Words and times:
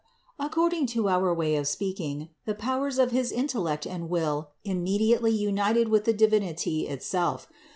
According 0.39 0.87
to 0.97 1.09
our 1.09 1.31
way 1.31 1.55
of 1.55 1.67
speaking, 1.67 2.29
the 2.45 2.55
powers 2.55 2.97
of 2.97 3.11
his 3.11 3.31
intellect 3.31 3.85
and 3.85 4.09
will 4.09 4.49
immediately 4.63 5.29
united 5.31 5.89
with 5.89 6.05
the 6.05 6.13
Divinity 6.13 6.87
itself. 6.87 7.47